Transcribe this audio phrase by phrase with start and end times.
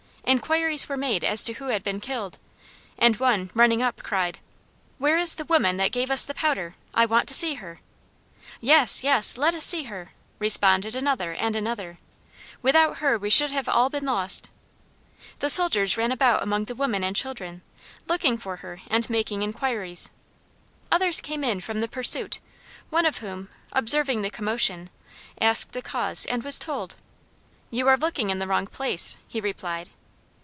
[0.23, 2.37] Inquiries were made as to who had been killed,
[2.97, 4.39] and one, running up, cried,
[4.97, 6.75] "Where is the woman that gave us the powder?
[6.93, 7.81] I want to see her!"
[8.61, 9.03] "Yes!
[9.03, 9.37] yes!
[9.37, 11.97] let us see her!" responded another and another;
[12.61, 14.47] "without her we should have been all lost!"
[15.39, 17.61] The soldiers ran about among the women and children,
[18.07, 20.11] looking for her and making inquiries.
[20.93, 22.39] Others came in from the pursuit,
[22.89, 24.91] one of whom, observing the commotion,
[25.41, 26.95] asked the cause, and was told.
[27.69, 29.89] "You are looking in the wrong place," he replied.